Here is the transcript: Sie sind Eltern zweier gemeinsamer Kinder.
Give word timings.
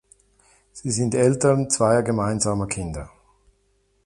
Sie 0.71 0.89
sind 0.89 1.13
Eltern 1.13 1.69
zweier 1.69 2.01
gemeinsamer 2.01 2.65
Kinder. 2.65 3.11